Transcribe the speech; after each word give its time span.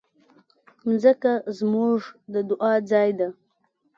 مځکه 0.87 1.33
زموږ 1.57 1.99
د 2.33 2.35
دعا 2.49 2.73
ځای 2.91 3.09
ده. 3.19 3.27